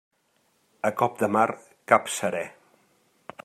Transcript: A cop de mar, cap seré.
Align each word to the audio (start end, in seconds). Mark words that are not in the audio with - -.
A 0.89 0.91
cop 1.01 1.19
de 1.23 1.29
mar, 1.35 1.45
cap 1.93 2.11
seré. 2.17 2.45